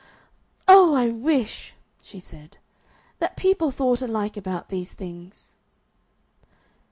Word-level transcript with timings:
"Oh! 0.67 0.95
I 0.95 1.09
wish," 1.09 1.75
she 2.01 2.19
said, 2.19 2.57
"that 3.19 3.37
people 3.37 3.69
thought 3.69 4.01
alike 4.01 4.35
about 4.35 4.69
these 4.69 4.91
things." 4.93 5.53